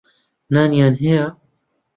[0.53, 1.25] نانیان هەیە.